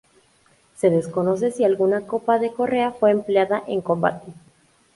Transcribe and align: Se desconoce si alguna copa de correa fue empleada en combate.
Se 0.77 0.89
desconoce 0.89 1.51
si 1.51 1.63
alguna 1.63 2.07
copa 2.07 2.39
de 2.39 2.51
correa 2.51 2.89
fue 2.89 3.11
empleada 3.11 3.61
en 3.67 3.81
combate. 3.81 4.33